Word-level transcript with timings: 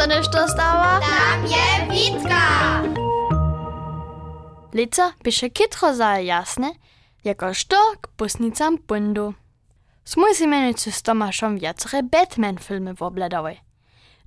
se 0.00 0.06
nešto 0.06 0.48
stava? 0.48 1.00
Tam 1.00 1.44
je 1.44 1.66
Witka! 1.90 2.44
Lica 4.74 5.12
piše 5.22 5.48
kitro 5.48 5.94
za 5.94 6.10
jasne, 6.12 6.74
jako 7.24 7.54
što 7.54 7.76
k 8.00 8.06
posnicam 8.16 8.76
pundu. 8.86 9.34
Smo 10.04 10.24
si 10.34 10.46
menici 10.46 10.90
s 10.90 11.02
Tomašom 11.02 11.58
viacere 11.58 12.02
Batman 12.02 12.56
filmy 12.56 12.94
obledavoj. 13.00 13.56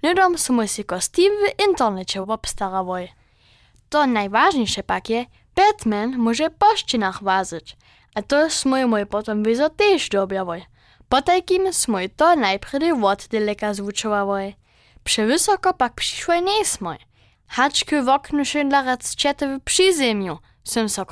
Nedom 0.02 0.38
smo 0.38 0.68
si 0.68 0.84
kostým 0.84 1.31
v 1.31 1.63
internete 1.70 2.21
obstaravoj. 2.21 3.07
To 3.89 4.05
najważniejsze 4.05 4.83
pak 4.83 5.09
je, 5.09 5.25
Batman 5.55 6.17
może 6.17 6.49
po 6.49 6.65
ščinách 6.75 7.21
váziť. 7.21 7.75
A 8.15 8.21
to 8.21 8.49
smo 8.49 8.88
mu 8.88 9.05
potom 9.05 9.43
vizo 9.43 9.69
tiež 9.69 10.09
dobiavoj. 10.09 10.61
Potajkým 11.09 11.73
smo 11.73 11.99
to 12.15 12.35
najprv 12.35 13.05
od 13.05 13.27
deleka 13.31 13.73
zvučovavoj. 13.73 14.61
Przewysoko 15.04 15.73
pak 15.73 15.94
przyszłe 15.94 16.41
nie 16.41 16.66
smo. 16.66 16.95
Haczky 17.48 18.03
w 18.03 18.09
oknu 18.09 18.45
szydlarec 18.45 19.16
ciety 19.16 19.48
w 19.48 19.63
przyziemiu, 19.63 20.38
som 20.63 20.89
so. 20.89 21.05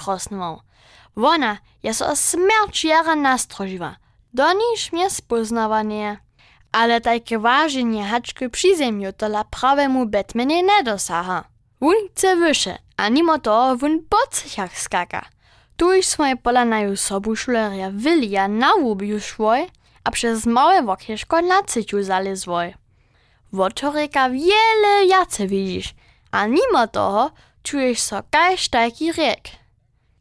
Wona 1.16 1.58
je 1.84 1.94
so 1.94 2.16
smierć 2.16 2.84
jara 2.84 3.16
nastroživa. 3.16 3.96
Do 4.34 4.54
niż 4.54 4.92
mnie 4.92 5.10
spoznawanie. 5.10 6.18
Ale 6.72 7.02
takie 7.02 7.40
ważenie 7.40 8.06
haczky 8.06 8.50
przyziemiu 8.50 9.14
to 9.14 9.30
dla 9.30 9.44
prawemu 9.44 10.06
Batmanie 10.06 10.64
nie 10.64 10.84
dosaha. 10.84 11.44
Wun 11.82 11.96
chce 12.12 12.36
wyższe, 12.36 12.78
a 12.98 13.10
mimo 13.10 13.40
to 13.40 13.76
wun 13.76 14.00
po 14.10 14.18
cychach 14.32 14.78
skaka. 14.78 15.26
Tu 15.78 15.94
już 15.94 16.06
swoje 16.06 16.36
pola 16.38 16.66
na 16.66 16.96
sobu 16.96 17.36
szuleria 17.36 17.92
Willia 17.92 18.48
na 18.48 18.74
łubiu 18.76 19.20
a 20.04 20.12
przez 20.12 20.46
małe 20.46 20.84
wokieszko 20.84 21.42
na 21.42 21.64
cyciu 21.64 22.04
zalezwoj. 22.04 22.74
Wotoreka 23.54 24.30
wiele 24.30 25.06
jace 25.08 25.48
widzisz, 25.48 25.94
a 26.32 26.48
mimo 26.48 26.88
toho 26.88 27.32
czujesz 27.64 28.00
so 28.00 28.24
każ 28.32 28.70
taki 28.70 29.12
riek. 29.12 29.42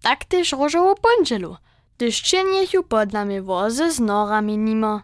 Tak 0.03 0.25
też 0.25 0.53
różowo 0.53 0.95
pądzielu, 0.95 1.57
gdyż 1.97 2.23
czynieciu 2.23 2.83
pod 2.83 3.13
nami 3.13 3.41
wozy 3.41 3.93
z 3.93 4.01
norami 4.01 4.59
nimo. 4.59 5.01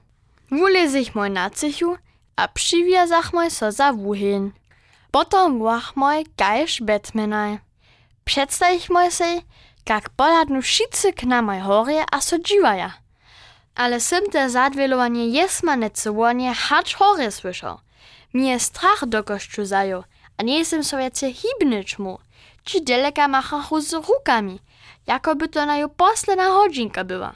Wulezich 0.51 1.15
moj 1.15 1.31
na 1.31 1.51
cychu, 1.51 1.97
a 2.37 2.49
przywiazach 2.49 3.33
moj 3.33 3.51
so 3.51 3.73
za 3.73 3.93
wuhin. 3.93 4.53
Potom 5.11 5.59
wach 5.59 5.97
moj 5.97 6.25
każ 6.37 6.83
Batmanaj. 6.83 7.59
Przedstawich 8.25 8.91
moj 8.91 9.11
se, 9.11 9.41
jak 9.89 10.11
poladnu 10.11 10.63
wszyscy 10.63 11.13
k 11.13 11.23
na 11.23 11.43
moj 11.43 11.61
horie 11.61 12.05
a 12.13 12.21
so 12.21 12.39
dziwaja. 12.39 12.93
Ale 13.75 14.01
sem 14.01 14.31
te 14.33 14.51
zadwielowanie 14.51 15.29
jest 15.29 15.63
ma 15.63 15.77
necowanie 15.77 16.55
hacz 16.55 16.95
hory 16.95 17.31
słyszał. 17.31 17.79
Mnie 18.35 18.61
strach 18.61 19.07
do 19.07 19.25
kościół 19.25 19.65
zajął, 19.65 20.03
a 20.37 20.43
nie 20.43 20.59
jestem 20.59 20.85
sobie 20.85 21.11
hibnyć 21.35 21.99
mu. 21.99 22.19
Ci 22.65 22.83
deleka 22.83 23.29
machachu 23.29 23.81
z 23.81 23.93
rukami, 23.93 24.61
jakoby 25.07 25.49
to 25.49 25.67
na 25.67 25.89
posledná 25.89 26.49
hodzinka 26.49 27.05
była. 27.05 27.35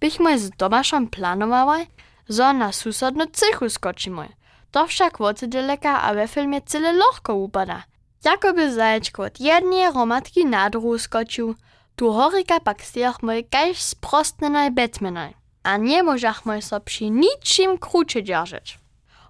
Bychmy 0.00 0.38
z 0.38 0.50
Tomaszem 0.56 1.08
planowali, 1.08 1.86
że 2.28 2.52
na 2.52 2.72
susodno 2.72 3.26
cychu 3.26 3.70
skoczymy. 3.70 4.28
To 4.70 4.86
wszak 4.86 5.20
od 5.20 5.44
deleka, 5.44 6.02
a 6.02 6.14
we 6.14 6.28
filmie 6.28 6.62
cyle 6.62 6.92
lohko 6.92 7.34
upada. 7.34 7.82
Jakoby 8.24 8.72
zajeczko 8.72 9.22
od 9.22 9.40
jednej 9.40 9.92
romatki 9.92 10.46
na 10.46 10.70
druhú 10.70 10.98
skoczył, 10.98 11.54
tu 11.96 12.12
horika 12.12 12.60
pak 12.60 12.82
stiachmy 12.82 13.42
kaž 13.42 13.82
sprostnenaj 13.82 14.70
Batmanaj. 14.70 15.34
A 15.62 15.76
nie 15.76 16.02
możachmy 16.02 16.62
so 16.62 16.80
przy 16.80 17.10
niczym 17.10 17.78
krucze 17.78 18.22
dzierżyć. 18.22 18.78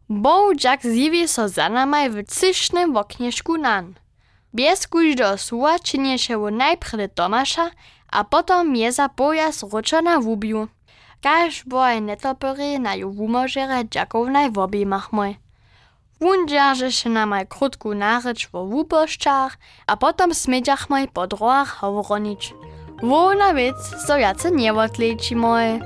Bołdziak 0.08 0.82
zjawi 0.82 1.28
so 1.28 1.48
za 1.48 1.68
namaj 1.68 2.10
w 2.10 2.26
cysznym 2.26 2.92
woknieszku 2.92 3.56
nan. 3.56 3.94
Bies 4.54 4.86
kuś 4.86 5.14
do 5.14 5.38
suła 5.38 5.78
czyniesie 5.78 6.38
najpierw 6.50 7.14
Tomasza, 7.14 7.70
a 8.12 8.24
potom 8.24 8.76
je 8.76 8.92
za 8.92 9.08
pojas 9.08 9.62
ročona 9.72 10.20
w 10.20 10.28
ubiu. 10.28 10.68
Kaž 11.20 11.64
boje 11.66 12.00
netopory 12.00 12.78
na 12.78 12.94
ju 12.94 13.12
wumožere 13.12 13.84
džakovnaj 13.84 14.50
w 14.50 14.58
obimach 14.58 15.12
moj. 15.12 15.36
Wun 16.20 16.46
na 17.12 17.26
maj 17.26 17.46
krutku 17.46 17.94
nareč 17.94 18.48
vo 18.52 18.64
wuboščach, 18.64 19.58
a 19.86 19.96
potom 19.96 20.34
smedžach 20.34 20.88
moj 20.88 21.06
po 21.12 21.26
drohach 21.26 21.80
hovoronič. 21.80 22.54
Vona 23.02 23.52
vec 23.52 23.76
so 24.06 24.16
jace 24.16 24.50
nevotliči 24.50 25.34
moje. 25.34 25.80